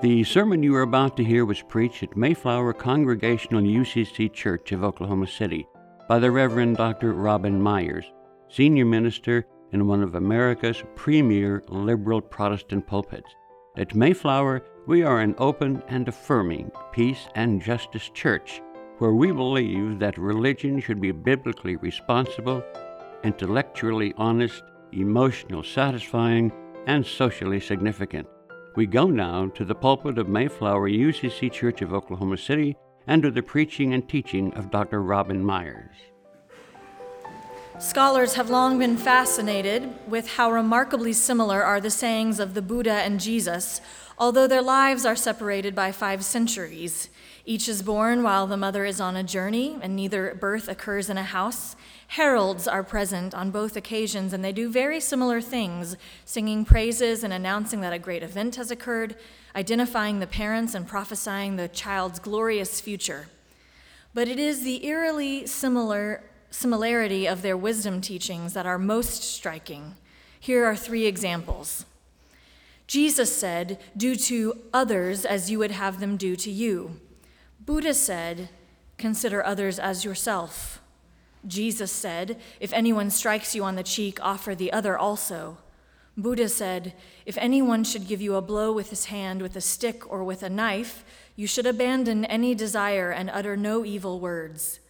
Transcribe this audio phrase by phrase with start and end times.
[0.00, 4.84] The sermon you are about to hear was preached at Mayflower Congregational UCC Church of
[4.84, 5.66] Oklahoma City
[6.08, 7.14] by the Reverend Dr.
[7.14, 8.04] Robin Meyers,
[8.48, 13.34] senior minister in one of America's premier liberal Protestant pulpits.
[13.76, 18.62] At Mayflower, we are an open and affirming peace and justice church
[18.98, 22.62] where we believe that religion should be biblically responsible,
[23.24, 26.52] intellectually honest, emotionally satisfying,
[26.86, 28.28] and socially significant.
[28.78, 32.76] We go now to the pulpit of Mayflower UCC Church of Oklahoma City
[33.08, 35.02] under the preaching and teaching of Dr.
[35.02, 35.96] Robin Meyers.
[37.80, 42.92] Scholars have long been fascinated with how remarkably similar are the sayings of the Buddha
[42.92, 43.80] and Jesus,
[44.16, 47.10] although their lives are separated by five centuries.
[47.44, 51.16] Each is born while the mother is on a journey, and neither birth occurs in
[51.16, 51.76] a house.
[52.08, 57.32] Heralds are present on both occasions, and they do very similar things, singing praises and
[57.32, 59.16] announcing that a great event has occurred,
[59.54, 63.28] identifying the parents and prophesying the child's glorious future.
[64.14, 69.94] But it is the eerily similar similarity of their wisdom teachings that are most striking.
[70.40, 71.84] Here are three examples.
[72.86, 77.00] Jesus said, Do to others as you would have them do to you.
[77.68, 78.48] Buddha said,
[78.96, 80.80] Consider others as yourself.
[81.46, 85.58] Jesus said, If anyone strikes you on the cheek, offer the other also.
[86.16, 86.94] Buddha said,
[87.26, 90.42] If anyone should give you a blow with his hand, with a stick, or with
[90.42, 91.04] a knife,
[91.36, 94.80] you should abandon any desire and utter no evil words.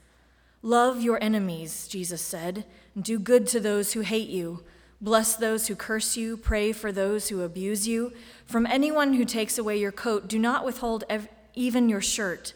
[0.62, 2.64] Love your enemies, Jesus said,
[2.94, 4.62] and do good to those who hate you.
[5.00, 8.12] Bless those who curse you, pray for those who abuse you.
[8.46, 12.54] From anyone who takes away your coat, do not withhold ev- even your shirt.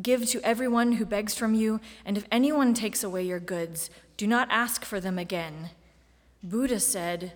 [0.00, 4.26] Give to everyone who begs from you, and if anyone takes away your goods, do
[4.26, 5.70] not ask for them again.
[6.42, 7.32] Buddha said,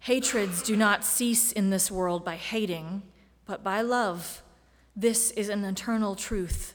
[0.00, 3.02] Hatreds do not cease in this world by hating,
[3.46, 4.42] but by love.
[4.94, 6.74] This is an eternal truth.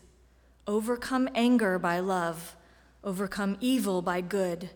[0.66, 2.56] Overcome anger by love,
[3.04, 4.72] overcome evil by good,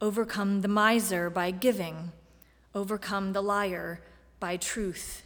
[0.00, 2.12] overcome the miser by giving,
[2.74, 4.00] overcome the liar
[4.38, 5.23] by truth.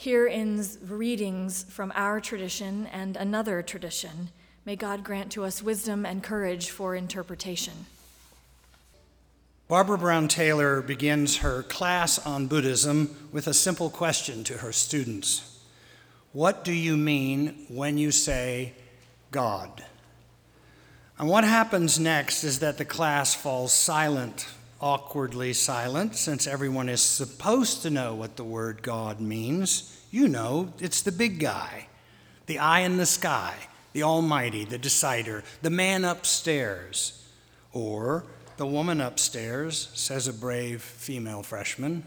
[0.00, 4.28] Here ends readings from our tradition and another tradition.
[4.64, 7.86] May God grant to us wisdom and courage for interpretation.
[9.66, 15.58] Barbara Brown Taylor begins her class on Buddhism with a simple question to her students
[16.32, 18.74] What do you mean when you say
[19.32, 19.84] God?
[21.18, 24.46] And what happens next is that the class falls silent,
[24.80, 30.00] awkwardly silent, since everyone is supposed to know what the word God means.
[30.10, 31.88] You know, it's the big guy,
[32.46, 33.54] the eye in the sky,
[33.92, 37.26] the Almighty, the decider, the man upstairs,
[37.72, 38.24] or
[38.56, 42.04] the woman upstairs, says a brave female freshman.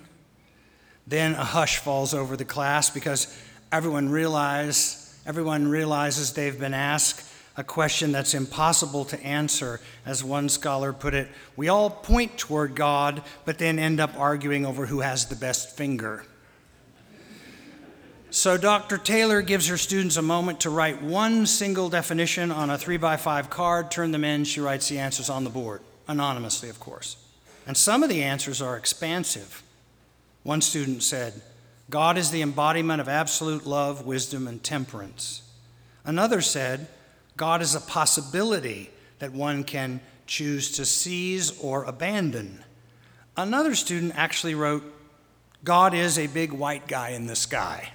[1.06, 3.36] Then a hush falls over the class because
[3.72, 7.28] everyone realize, everyone realizes they've been asked
[7.58, 9.80] a question that's impossible to answer.
[10.06, 14.66] As one scholar put it, we all point toward God, but then end up arguing
[14.66, 16.26] over who has the best finger.
[18.30, 18.98] So, Dr.
[18.98, 23.18] Taylor gives her students a moment to write one single definition on a three by
[23.18, 24.46] five card, turn them in.
[24.46, 27.18] She writes the answers on the board anonymously, of course.
[27.68, 29.64] And some of the answers are expansive.
[30.44, 31.42] One student said,
[31.90, 35.42] God is the embodiment of absolute love, wisdom, and temperance.
[36.06, 36.88] Another said,
[37.38, 42.64] God is a possibility that one can choose to seize or abandon.
[43.36, 44.84] Another student actually wrote,
[45.64, 47.92] God is a big white guy in the sky.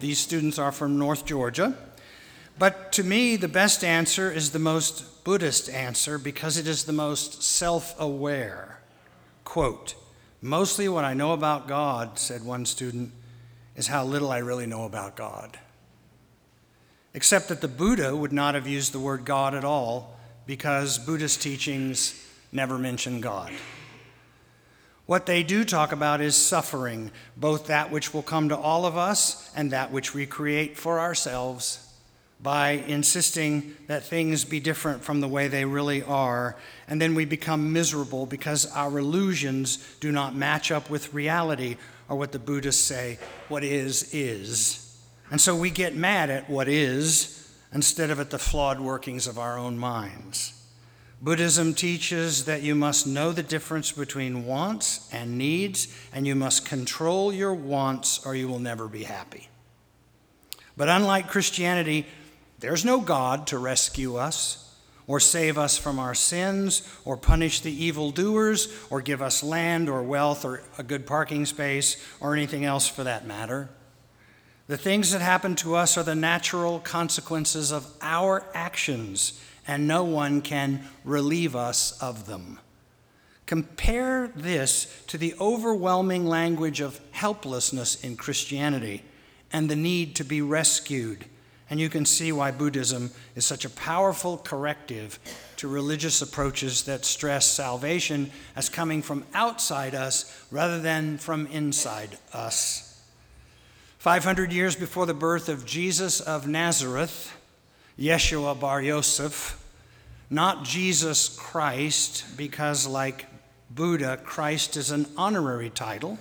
[0.00, 1.76] These students are from North Georgia.
[2.58, 6.92] But to me, the best answer is the most Buddhist answer because it is the
[6.92, 8.80] most self aware.
[9.44, 9.94] Quote,
[10.40, 13.12] Mostly what I know about God, said one student,
[13.76, 15.58] is how little I really know about God.
[17.14, 20.16] Except that the Buddha would not have used the word God at all
[20.46, 22.20] because Buddhist teachings
[22.52, 23.52] never mention God.
[25.06, 28.96] What they do talk about is suffering, both that which will come to all of
[28.96, 31.80] us and that which we create for ourselves
[32.40, 36.56] by insisting that things be different from the way they really are,
[36.88, 41.76] and then we become miserable because our illusions do not match up with reality,
[42.08, 43.18] or what the Buddhists say,
[43.48, 44.83] what is, is.
[45.34, 49.36] And so we get mad at what is instead of at the flawed workings of
[49.36, 50.52] our own minds.
[51.20, 56.64] Buddhism teaches that you must know the difference between wants and needs, and you must
[56.64, 59.48] control your wants or you will never be happy.
[60.76, 62.06] But unlike Christianity,
[62.60, 64.78] there's no God to rescue us
[65.08, 70.04] or save us from our sins or punish the evildoers or give us land or
[70.04, 73.68] wealth or a good parking space or anything else for that matter.
[74.66, 80.04] The things that happen to us are the natural consequences of our actions, and no
[80.04, 82.58] one can relieve us of them.
[83.46, 89.02] Compare this to the overwhelming language of helplessness in Christianity
[89.52, 91.26] and the need to be rescued
[91.70, 95.18] and you can see why Buddhism is such a powerful corrective
[95.56, 102.18] to religious approaches that stress salvation as coming from outside us rather than from inside
[102.32, 102.93] us.
[104.04, 107.34] 500 years before the birth of Jesus of Nazareth,
[107.98, 109.58] Yeshua bar Yosef,
[110.28, 113.24] not Jesus Christ, because like
[113.70, 116.18] Buddha, Christ is an honorary title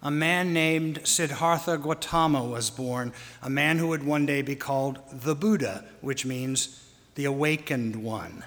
[0.00, 3.12] a man named Siddhartha Gautama was born,
[3.42, 8.44] a man who would one day be called the Buddha, which means the awakened one.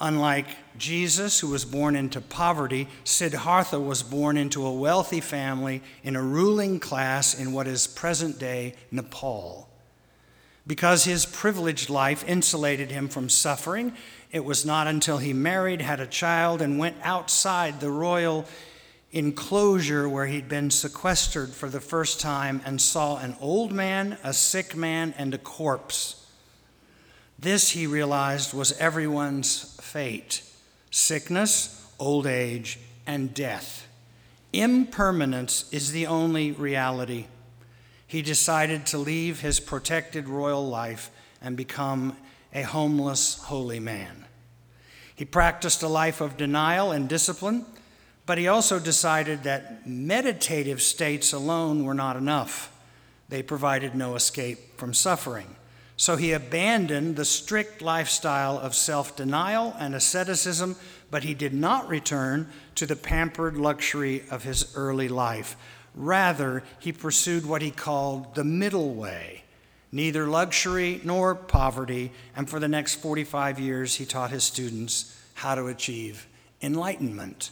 [0.00, 0.46] Unlike
[0.78, 6.22] Jesus, who was born into poverty, Siddhartha was born into a wealthy family in a
[6.22, 9.68] ruling class in what is present day Nepal.
[10.66, 13.92] Because his privileged life insulated him from suffering,
[14.32, 18.46] it was not until he married, had a child, and went outside the royal
[19.12, 24.32] enclosure where he'd been sequestered for the first time and saw an old man, a
[24.32, 26.19] sick man, and a corpse.
[27.40, 30.42] This, he realized, was everyone's fate
[30.92, 33.86] sickness, old age, and death.
[34.52, 37.26] Impermanence is the only reality.
[38.06, 41.10] He decided to leave his protected royal life
[41.40, 42.16] and become
[42.52, 44.24] a homeless, holy man.
[45.14, 47.64] He practiced a life of denial and discipline
[48.30, 52.72] but he also decided that meditative states alone were not enough.
[53.28, 55.56] They provided no escape from suffering.
[56.00, 60.76] So he abandoned the strict lifestyle of self denial and asceticism,
[61.10, 65.58] but he did not return to the pampered luxury of his early life.
[65.94, 69.44] Rather, he pursued what he called the middle way
[69.92, 75.54] neither luxury nor poverty, and for the next 45 years, he taught his students how
[75.54, 76.26] to achieve
[76.62, 77.50] enlightenment.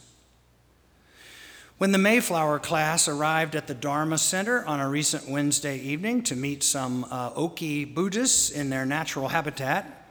[1.79, 6.35] When the Mayflower class arrived at the Dharma Center on a recent Wednesday evening to
[6.35, 10.11] meet some uh, Oki Buddhists in their natural habitat,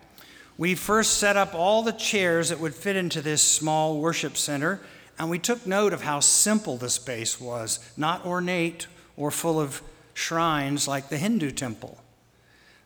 [0.58, 4.80] we first set up all the chairs that would fit into this small worship center,
[5.20, 8.88] and we took note of how simple the space was, not ornate
[9.18, 9.82] or full of
[10.14, 11.98] shrines like the Hindu temple.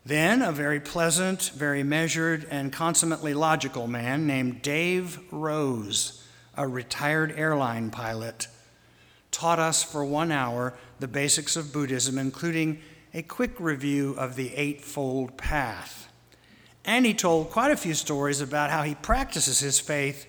[0.04, 6.26] Then, a very pleasant, very measured, and consummately logical man named Dave Rose,
[6.56, 8.48] a retired airline pilot,
[9.32, 12.80] taught us for one hour the basics of Buddhism, including
[13.12, 16.08] a quick review of the Eightfold Path.
[16.84, 20.26] And he told quite a few stories about how he practices his faith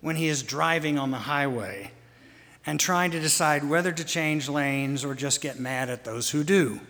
[0.00, 1.92] when he is driving on the highway
[2.66, 6.44] and trying to decide whether to change lanes or just get mad at those who
[6.44, 6.80] do.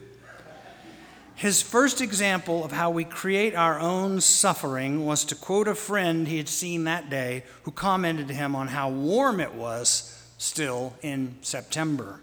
[1.35, 6.29] His first example of how we create our own suffering was to quote a friend
[6.29, 10.95] he had seen that day who commented to him on how warm it was still
[11.03, 12.19] in September.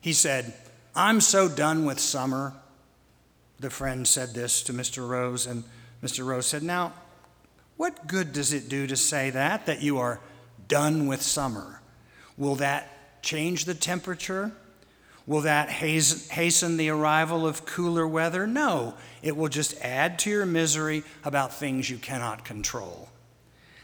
[0.00, 0.54] He said,
[0.96, 2.54] I'm so done with summer.
[3.60, 5.06] The friend said this to Mr.
[5.06, 5.64] Rose, and
[6.02, 6.24] Mr.
[6.24, 6.94] Rose said, Now,
[7.76, 10.20] what good does it do to say that, that you are
[10.68, 11.82] done with summer?
[12.38, 14.52] Will that change the temperature?
[15.26, 18.46] Will that hasten the arrival of cooler weather?
[18.46, 23.09] No, it will just add to your misery about things you cannot control.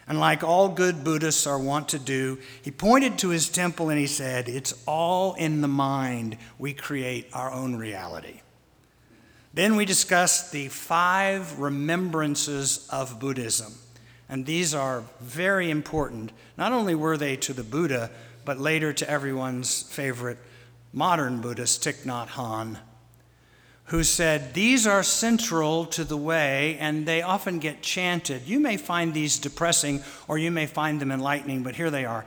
[0.08, 3.98] And like all good Buddhists are wont to do, he pointed to his temple and
[3.98, 6.36] he said, It's all in the mind.
[6.58, 8.40] We create our own reality.
[9.52, 13.74] Then we discussed the five remembrances of Buddhism.
[14.28, 16.30] And these are very important.
[16.56, 18.10] Not only were they to the Buddha,
[18.44, 20.38] but later to everyone's favorite
[20.92, 22.78] modern Buddhist, Thich Nhat Hanh
[23.86, 28.46] who said, These are central to the way, and they often get chanted.
[28.46, 32.24] You may find these depressing or you may find them enlightening, but here they are.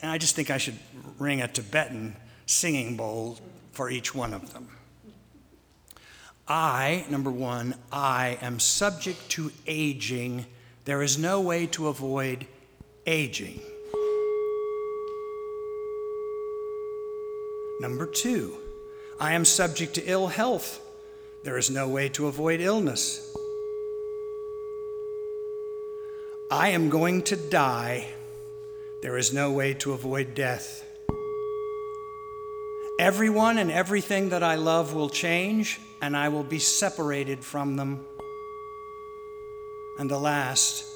[0.00, 0.78] And I just think I should
[1.18, 3.38] ring a Tibetan singing bowl
[3.72, 4.68] for each one of them.
[6.46, 10.44] I, number one, I am subject to aging.
[10.84, 12.46] There is no way to avoid
[13.06, 13.60] aging.
[17.80, 18.58] Number two,
[19.18, 20.80] I am subject to ill health.
[21.44, 23.34] There is no way to avoid illness.
[26.50, 28.08] I am going to die.
[29.02, 30.84] There is no way to avoid death.
[32.98, 38.06] Everyone and everything that I love will change, and I will be separated from them.
[39.98, 40.86] And the last,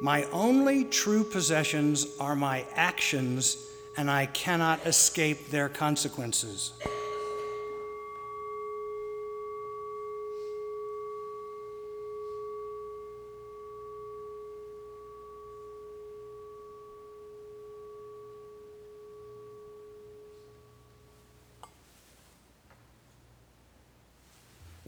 [0.00, 6.72] my only true possessions are my actions, and I cannot escape their consequences.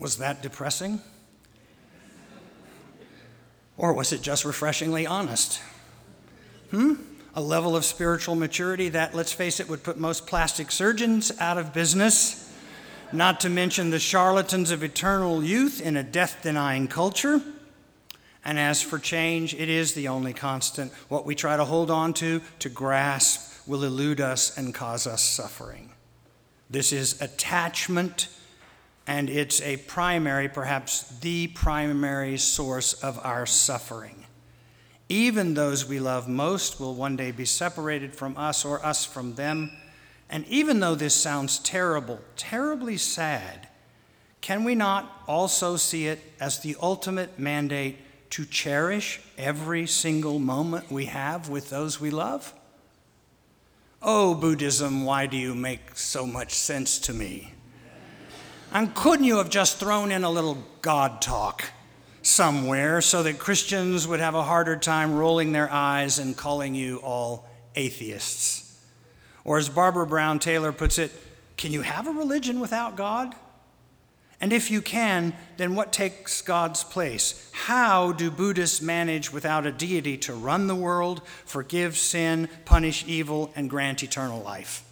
[0.09, 1.03] Was that depressing?
[3.77, 5.61] Or was it just refreshingly honest?
[6.71, 6.95] Hmm?
[7.35, 11.59] A level of spiritual maturity that, let's face it, would put most plastic surgeons out
[11.59, 12.51] of business,
[13.13, 17.43] not to mention the charlatans of eternal youth in a death denying culture.
[18.47, 20.91] And as for change, it is the only constant.
[21.11, 25.23] What we try to hold on to, to grasp, will elude us and cause us
[25.23, 25.93] suffering.
[26.71, 28.29] This is attachment
[29.09, 34.27] and it's a primary, perhaps the primary source of our suffering.
[35.09, 39.35] Even those we love most will one day be separated from us or us from
[39.35, 39.73] them.
[40.29, 43.69] And even though this sounds terrible, terribly sad,
[44.43, 47.97] can we not also see it as the ultimate mandate
[48.33, 52.53] to cherish every single moment we have with those we love?
[54.03, 57.55] Oh, Buddhism, why do you make so much sense to me?
[58.73, 61.65] And couldn't you have just thrown in a little God talk
[62.23, 66.99] somewhere so that Christians would have a harder time rolling their eyes and calling you
[66.99, 68.79] all atheists?
[69.45, 71.11] Or as Barbara Brown Taylor puts it,
[71.57, 73.35] can you have a religion without God?
[74.41, 77.51] And if you can, then what takes God's place?
[77.53, 83.51] How do Buddhists manage without a deity to run the world, forgive sin, punish evil,
[83.57, 84.85] and grant eternal life?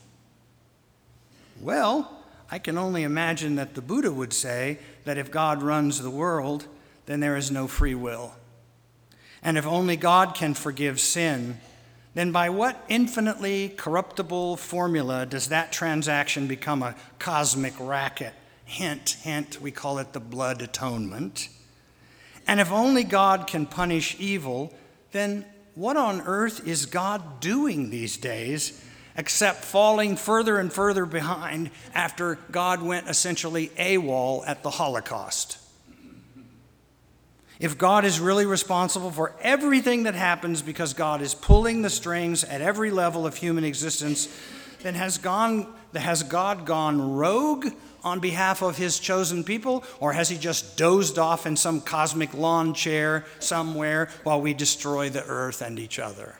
[1.60, 2.15] Well,
[2.50, 6.66] I can only imagine that the Buddha would say that if God runs the world,
[7.06, 8.34] then there is no free will.
[9.42, 11.60] And if only God can forgive sin,
[12.14, 18.32] then by what infinitely corruptible formula does that transaction become a cosmic racket?
[18.64, 21.48] Hint, hint, we call it the blood atonement.
[22.46, 24.72] And if only God can punish evil,
[25.12, 28.82] then what on earth is God doing these days
[29.16, 35.58] except falling further and further behind after God went essentially AWOL at the Holocaust.
[37.58, 42.44] If God is really responsible for everything that happens because God is pulling the strings
[42.44, 44.28] at every level of human existence,
[44.82, 47.68] then has, gone, has God gone rogue
[48.04, 52.32] on behalf of his chosen people, or has he just dozed off in some cosmic
[52.34, 56.38] lawn chair somewhere while we destroy the earth and each other?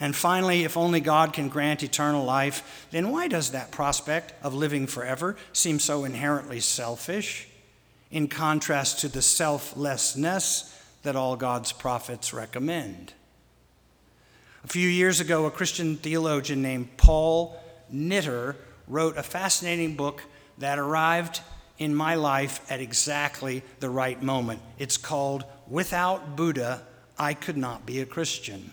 [0.00, 4.54] And finally, if only God can grant eternal life, then why does that prospect of
[4.54, 7.48] living forever seem so inherently selfish
[8.10, 13.12] in contrast to the selflessness that all God's prophets recommend?
[14.64, 20.22] A few years ago, a Christian theologian named Paul Knitter wrote a fascinating book
[20.58, 21.40] that arrived
[21.78, 24.60] in my life at exactly the right moment.
[24.78, 26.82] It's called Without Buddha,
[27.18, 28.72] I Could Not Be a Christian.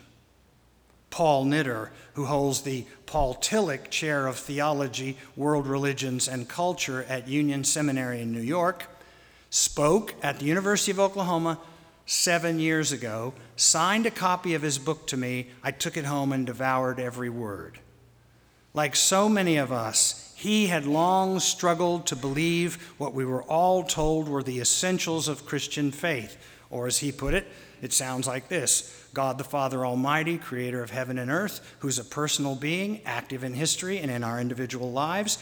[1.15, 7.29] Paul Knitter, who holds the Paul Tillich Chair of Theology, World Religions, and Culture at
[7.29, 8.87] Union Seminary in New York,
[9.49, 11.57] spoke at the University of Oklahoma
[12.05, 15.47] seven years ago, signed a copy of his book to me.
[15.63, 17.79] I took it home and devoured every word.
[18.73, 23.83] Like so many of us, he had long struggled to believe what we were all
[23.85, 26.35] told were the essentials of Christian faith,
[26.69, 27.47] or as he put it,
[27.81, 32.03] it sounds like this God the Father Almighty, creator of heaven and earth, who's a
[32.03, 35.39] personal being, active in history and in our individual lives,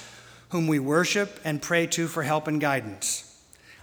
[0.49, 3.29] whom we worship and pray to for help and guidance.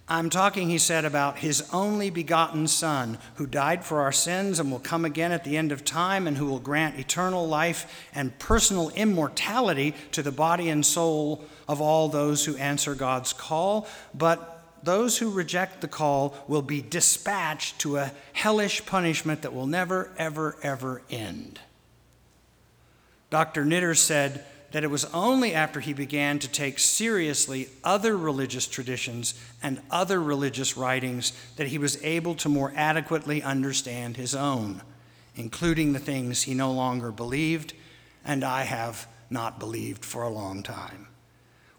[0.08, 4.70] I'm talking, he said, about his only begotten Son, who died for our sins and
[4.70, 8.36] will come again at the end of time, and who will grant eternal life and
[8.38, 13.88] personal immortality to the body and soul of all those who answer God's call.
[14.14, 19.66] But those who reject the call will be dispatched to a hellish punishment that will
[19.66, 21.60] never, ever, ever end.
[23.30, 23.64] Dr.
[23.64, 29.34] Knitter said that it was only after he began to take seriously other religious traditions
[29.62, 34.80] and other religious writings that he was able to more adequately understand his own,
[35.34, 37.72] including the things he no longer believed
[38.24, 41.06] and I have not believed for a long time.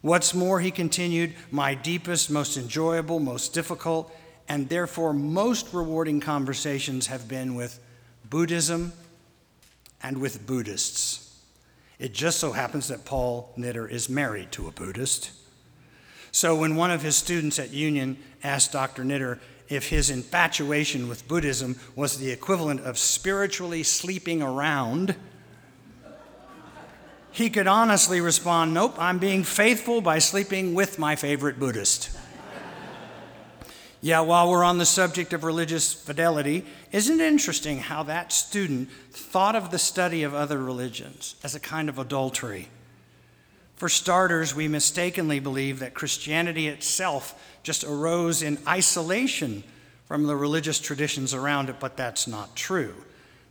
[0.02, 4.12] What's more, he continued, my deepest, most enjoyable, most difficult,
[4.48, 7.80] and therefore most rewarding conversations have been with
[8.30, 8.94] Buddhism
[10.02, 11.40] and with Buddhists.
[12.00, 15.32] It just so happens that Paul Knitter is married to a Buddhist.
[16.32, 19.04] So when one of his students at Union asked Dr.
[19.04, 19.40] Knitter
[19.70, 25.16] if his infatuation with Buddhism was the equivalent of spiritually sleeping around,
[27.32, 32.10] he could honestly respond, Nope, I'm being faithful by sleeping with my favorite Buddhist.
[34.04, 38.90] Yeah, while we're on the subject of religious fidelity, isn't it interesting how that student
[39.12, 42.70] thought of the study of other religions as a kind of adultery?
[43.76, 49.64] For starters, we mistakenly believe that Christianity itself just arose in isolation
[50.06, 52.96] from the religious traditions around it, but that's not true.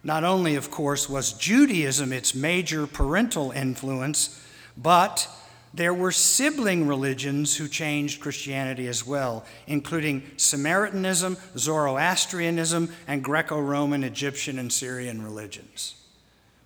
[0.02, 4.42] Not only, of course, was Judaism its major parental influence,
[4.76, 5.28] but
[5.72, 14.02] there were sibling religions who changed Christianity as well, including Samaritanism, Zoroastrianism, and Greco Roman,
[14.02, 15.94] Egyptian, and Syrian religions.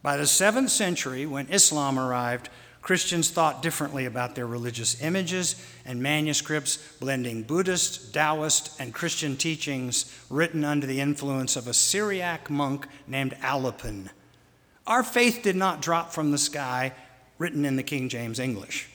[0.03, 2.49] By the 7th century, when Islam arrived,
[2.85, 10.15] Christians thought differently about their religious images and manuscripts, blending Buddhist, Taoist, and Christian teachings
[10.29, 14.11] written under the influence of a Syriac monk named Alopen.
[14.87, 16.93] Our faith did not drop from the sky,
[17.39, 18.87] written in the King James English.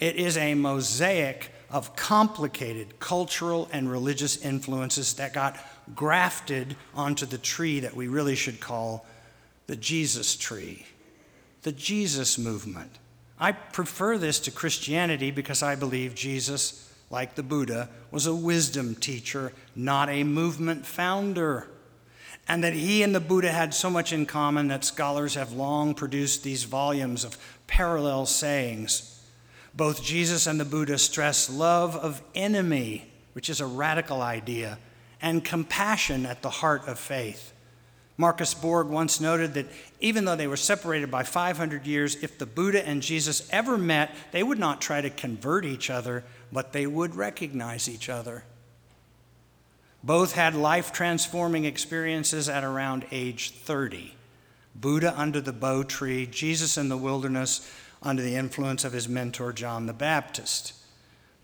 [0.00, 5.56] It is a mosaic of complicated cultural and religious influences that got
[5.94, 9.06] grafted onto the tree that we really should call
[9.68, 10.84] the Jesus tree,
[11.62, 12.98] the Jesus movement.
[13.40, 18.94] I prefer this to Christianity because I believe Jesus, like the Buddha, was a wisdom
[18.94, 21.66] teacher, not a movement founder.
[22.46, 25.94] And that he and the Buddha had so much in common that scholars have long
[25.94, 29.16] produced these volumes of parallel sayings
[29.74, 34.78] both Jesus and the Buddha stress love of enemy, which is a radical idea,
[35.22, 37.52] and compassion at the heart of faith.
[38.20, 39.66] Marcus Borg once noted that
[39.98, 44.14] even though they were separated by 500 years, if the Buddha and Jesus ever met,
[44.30, 48.44] they would not try to convert each other, but they would recognize each other.
[50.04, 54.14] Both had life transforming experiences at around age 30.
[54.74, 59.50] Buddha under the bo tree, Jesus in the wilderness, under the influence of his mentor,
[59.54, 60.74] John the Baptist.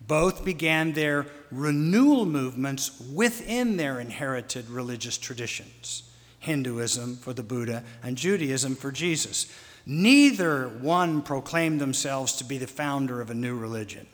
[0.06, 6.06] Both began their renewal movements within their inherited religious traditions
[6.46, 9.52] Hinduism for the Buddha and Judaism for Jesus.
[9.85, 14.06] Neither one proclaimed themselves to be the founder of a new religion.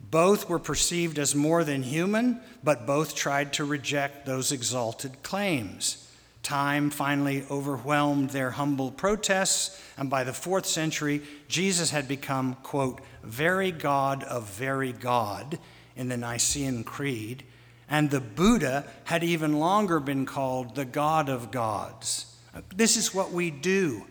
[0.00, 6.10] Both were perceived as more than human, but both tried to reject those exalted claims.
[6.42, 13.00] Time finally overwhelmed their humble protests, and by the fourth century, Jesus had become, quote,
[13.22, 15.58] very God of very God
[15.96, 17.44] in the Nicene Creed,
[17.90, 22.36] and the Buddha had even longer been called the God of gods.
[22.74, 24.04] This is what we do.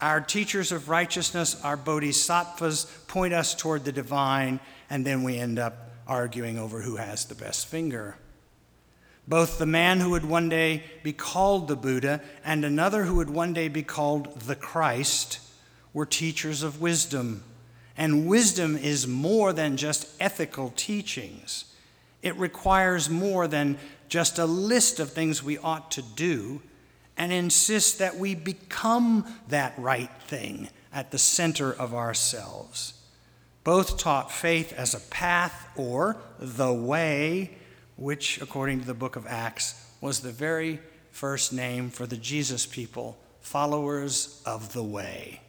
[0.00, 5.58] Our teachers of righteousness, our bodhisattvas, point us toward the divine, and then we end
[5.58, 8.16] up arguing over who has the best finger.
[9.26, 13.28] Both the man who would one day be called the Buddha and another who would
[13.28, 15.40] one day be called the Christ
[15.92, 17.44] were teachers of wisdom.
[17.96, 21.66] And wisdom is more than just ethical teachings,
[22.22, 23.78] it requires more than
[24.08, 26.62] just a list of things we ought to do
[27.16, 32.94] and insists that we become that right thing at the center of ourselves.
[33.64, 37.50] Both taught faith as a path or the way
[37.96, 42.64] which, according to the book of Acts, was the very first name for the Jesus
[42.64, 45.40] people, followers of the way.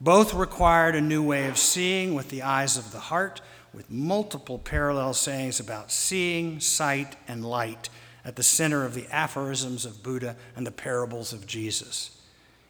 [0.00, 3.40] Both required a new way of seeing with the eyes of the heart,
[3.74, 7.88] with multiple parallel sayings about seeing, sight, and light
[8.24, 12.20] at the center of the aphorisms of Buddha and the parables of Jesus.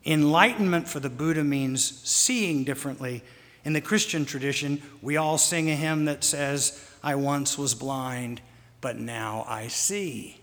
[0.04, 3.22] Enlightenment for the Buddha means seeing differently.
[3.64, 8.40] In the Christian tradition, we all sing a hymn that says, I once was blind
[8.82, 10.36] but now I see.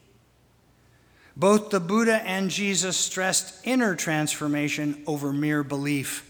[1.38, 6.26] Both the Buddha and Jesus stressed inner transformation over mere belief.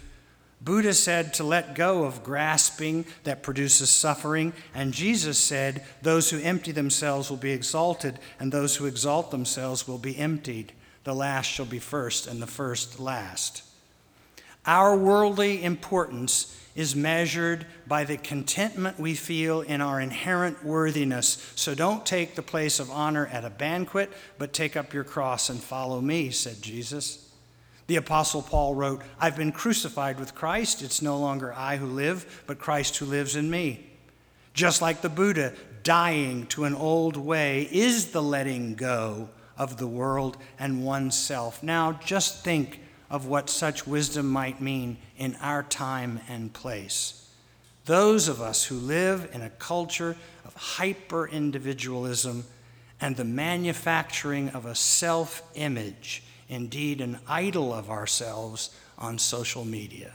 [0.62, 6.40] Buddha said to let go of grasping that produces suffering, and Jesus said, Those who
[6.40, 10.74] empty themselves will be exalted, and those who exalt themselves will be emptied.
[11.06, 13.64] The last shall be first, and the first last.
[14.66, 21.52] Our worldly importance is measured by the contentment we feel in our inherent worthiness.
[21.56, 25.50] So don't take the place of honor at a banquet, but take up your cross
[25.50, 27.29] and follow me, said Jesus.
[27.90, 30.84] The Apostle Paul wrote, I've been crucified with Christ.
[30.84, 33.84] It's no longer I who live, but Christ who lives in me.
[34.54, 39.88] Just like the Buddha, dying to an old way is the letting go of the
[39.88, 41.64] world and oneself.
[41.64, 47.28] Now, just think of what such wisdom might mean in our time and place.
[47.86, 52.46] Those of us who live in a culture of hyper individualism
[53.02, 60.12] and the manufacturing of a self image, indeed an idol of ourselves, on social media.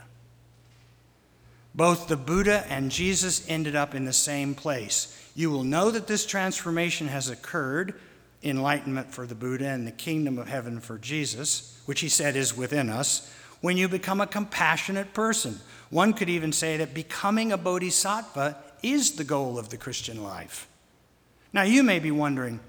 [1.73, 5.11] Both the Buddha and Jesus ended up in the same place.
[5.35, 7.95] You will know that this transformation has occurred
[8.43, 12.55] enlightenment for the Buddha and the kingdom of heaven for Jesus, which he said is
[12.55, 15.59] within us, when you become a compassionate person.
[15.89, 20.67] One could even say that becoming a bodhisattva is the goal of the Christian life.
[21.51, 22.59] Now, you may be wondering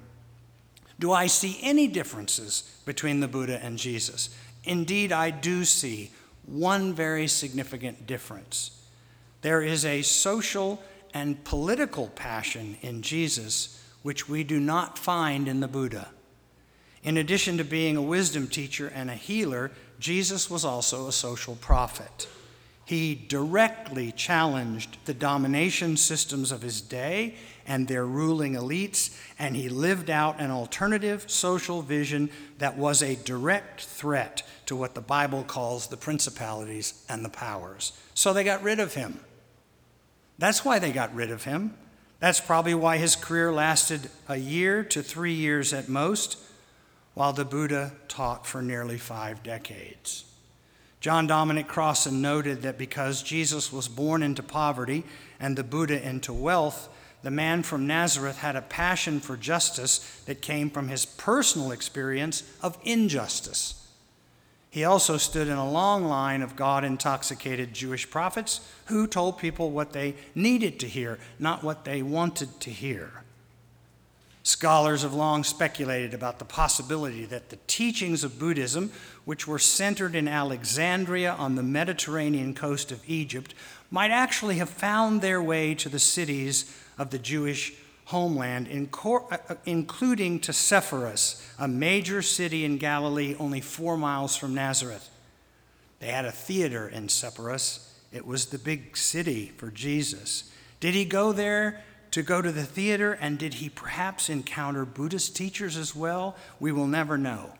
[0.98, 4.30] do I see any differences between the Buddha and Jesus?
[4.64, 6.10] Indeed, I do see
[6.46, 8.82] one very significant difference.
[9.42, 10.82] There is a social
[11.12, 16.08] and political passion in Jesus which we do not find in the Buddha.
[17.02, 21.56] In addition to being a wisdom teacher and a healer, Jesus was also a social
[21.56, 22.28] prophet.
[22.86, 27.34] He directly challenged the domination systems of his day
[27.66, 33.16] and their ruling elites, and he lived out an alternative social vision that was a
[33.16, 37.90] direct threat to what the Bible calls the principalities and the powers.
[38.14, 39.18] So they got rid of him.
[40.38, 41.74] That's why they got rid of him.
[42.20, 46.38] That's probably why his career lasted a year to three years at most,
[47.14, 50.24] while the Buddha taught for nearly five decades.
[51.06, 55.04] John Dominic Crossan noted that because Jesus was born into poverty
[55.38, 56.88] and the Buddha into wealth,
[57.22, 62.42] the man from Nazareth had a passion for justice that came from his personal experience
[62.60, 63.86] of injustice.
[64.68, 69.70] He also stood in a long line of God intoxicated Jewish prophets who told people
[69.70, 73.22] what they needed to hear, not what they wanted to hear.
[74.46, 78.92] Scholars have long speculated about the possibility that the teachings of Buddhism,
[79.24, 83.56] which were centered in Alexandria on the Mediterranean coast of Egypt,
[83.90, 87.72] might actually have found their way to the cities of the Jewish
[88.04, 88.68] homeland,
[89.02, 95.10] uh, uh, including to Sepphoris, a major city in Galilee only four miles from Nazareth.
[95.98, 97.92] They had a theater in Sepphoris.
[98.12, 100.52] It was the big city for Jesus.
[100.78, 105.36] Did he go there to go to the theater, and did he perhaps encounter Buddhist
[105.36, 106.36] teachers as well?
[106.60, 107.52] We will never know.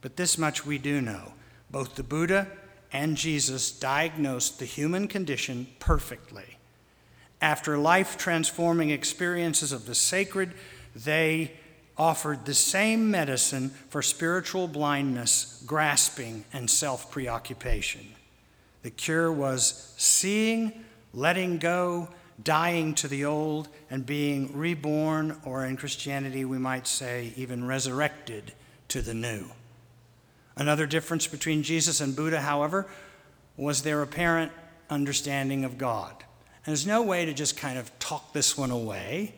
[0.00, 1.32] But this much we do know
[1.70, 2.48] both the Buddha
[2.92, 6.58] and Jesus diagnosed the human condition perfectly.
[7.40, 10.52] After life transforming experiences of the sacred,
[10.94, 11.52] they
[11.96, 18.06] offered the same medicine for spiritual blindness, grasping, and self preoccupation.
[18.82, 22.08] The cure was seeing, letting go,
[22.42, 28.52] dying to the old, and being reborn, or in Christianity, we might say, even resurrected
[28.88, 29.46] to the new.
[30.56, 32.86] Another difference between Jesus and Buddha, however,
[33.56, 34.52] was their apparent
[34.88, 36.12] understanding of God.
[36.64, 39.34] And there's no way to just kind of talk this one away.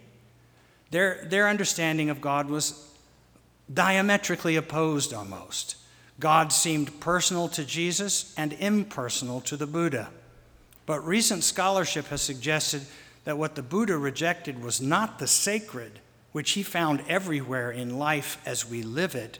[0.91, 2.93] Their, their understanding of God was
[3.73, 5.77] diametrically opposed almost.
[6.19, 10.11] God seemed personal to Jesus and impersonal to the Buddha.
[10.93, 12.83] But recent scholarship has suggested
[13.25, 16.01] that what the Buddha rejected was not the sacred,
[16.33, 19.39] which he found everywhere in life as we live it,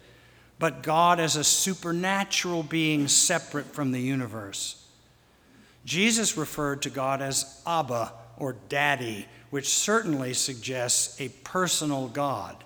[0.59, 4.83] but God as a supernatural being separate from the universe.
[5.85, 12.65] Jesus referred to God as Abba or Daddy, which certainly suggests a personal God.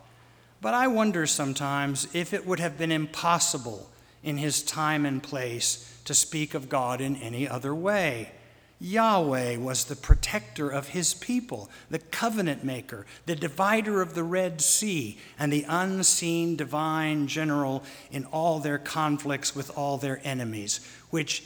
[0.61, 3.90] But I wonder sometimes if it would have been impossible
[4.22, 8.31] in his time and place to speak of God in any other way.
[8.79, 14.61] Yahweh was the protector of his people, the covenant maker, the divider of the Red
[14.61, 21.43] Sea, and the unseen divine general in all their conflicts with all their enemies, which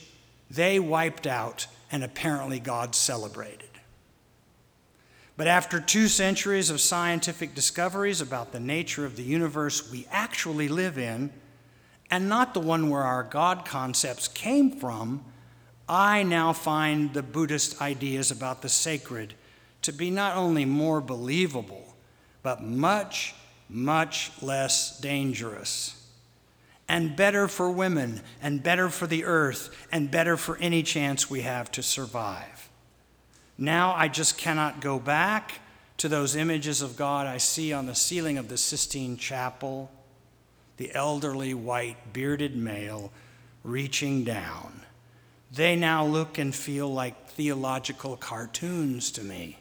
[0.50, 3.68] they wiped out, and apparently God celebrated.
[5.36, 10.68] But after two centuries of scientific discoveries about the nature of the universe we actually
[10.68, 11.32] live in,
[12.10, 15.24] and not the one where our God concepts came from,
[15.92, 19.34] I now find the Buddhist ideas about the sacred
[19.82, 21.96] to be not only more believable,
[22.44, 23.34] but much,
[23.68, 25.96] much less dangerous.
[26.90, 31.42] and better for women, and better for the earth, and better for any chance we
[31.42, 32.68] have to survive.
[33.56, 35.60] Now I just cannot go back
[35.98, 39.88] to those images of God I see on the ceiling of the Sistine Chapel,
[40.78, 43.12] the elderly white bearded male
[43.62, 44.79] reaching down.
[45.50, 49.58] They now look and feel like theological cartoons to me.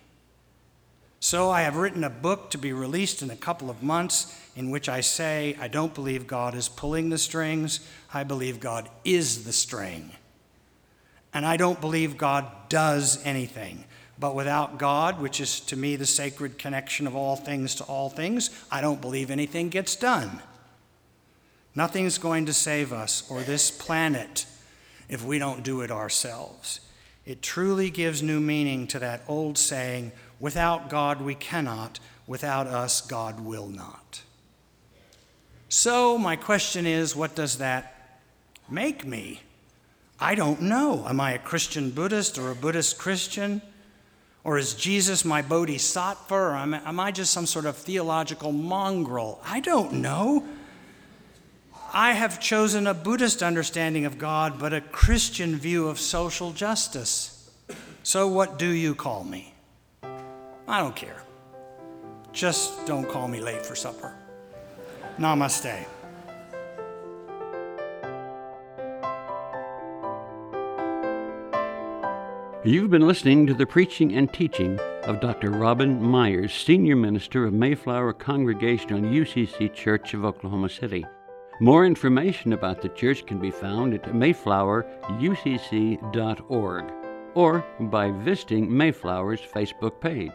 [1.21, 4.69] So I have written a book to be released in a couple of months in
[4.69, 7.82] which I say, I don't believe God is pulling the strings,
[8.13, 10.12] I believe God is the string.
[11.34, 13.84] And I don't believe God does anything.
[14.17, 18.10] But without God, which is to me the sacred connection of all things to all
[18.10, 20.41] things, I don't believe anything gets done.
[21.75, 24.45] Nothing's going to save us or this planet
[25.10, 26.80] if we don't do it ourselves.
[27.26, 33.02] It truly gives new meaning to that old saying without God we cannot, without us
[33.02, 34.22] God will not.
[35.67, 38.22] So, my question is what does that
[38.69, 39.41] make me?
[40.19, 41.06] I don't know.
[41.08, 43.62] Am I a Christian Buddhist or a Buddhist Christian?
[44.43, 46.34] Or is Jesus my bodhisattva?
[46.34, 49.39] Or am, I just some sort of theological mongrel?
[49.45, 50.43] I don't know.
[51.91, 57.49] I have chosen a Buddhist understanding of God, but a Christian view of social justice.
[58.04, 59.54] So, what do you call me?
[60.67, 61.23] I don't care.
[62.32, 64.13] Just don't call me late for supper.
[65.17, 65.86] Namaste.
[72.63, 75.49] You've been listening to the preaching and teaching of Dr.
[75.49, 81.04] Robin Meyers, Senior Minister of Mayflower Congregational UCC Church of Oklahoma City.
[81.60, 86.93] More information about the church can be found at mayflowerucc.org
[87.36, 90.32] or by visiting Mayflower's Facebook page.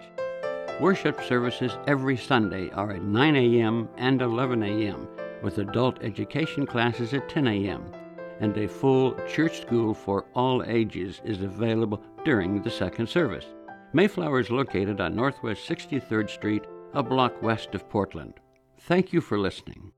[0.81, 3.89] Worship services every Sunday are at 9 a.m.
[3.97, 5.09] and 11 a.m.,
[5.43, 7.93] with adult education classes at 10 a.m
[8.41, 13.47] and a full church school for all ages is available during the second service.
[13.93, 18.35] Mayflower is located on Northwest 63rd Street, a block west of Portland.
[18.81, 19.93] Thank you for listening.